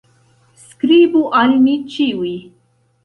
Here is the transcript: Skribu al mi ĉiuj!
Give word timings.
Skribu 0.61 1.21
al 1.41 1.55
mi 1.67 1.77
ĉiuj! 1.97 2.33